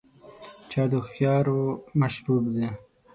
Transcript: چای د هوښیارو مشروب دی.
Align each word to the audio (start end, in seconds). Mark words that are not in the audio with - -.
چای 0.69 0.87
د 0.91 0.93
هوښیارو 1.03 1.61
مشروب 1.99 2.45
دی. 2.55 2.67